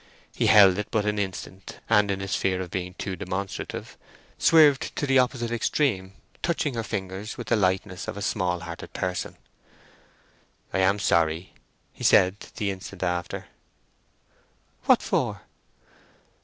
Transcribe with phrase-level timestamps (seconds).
[0.33, 3.97] He held it but an instant, and in his fear of being too demonstrative,
[4.39, 8.93] swerved to the opposite extreme, touching her fingers with the lightness of a small hearted
[8.93, 9.37] person.
[10.73, 11.53] "I am sorry,"
[11.93, 13.45] he said the instant after.
[14.85, 15.43] "What for?"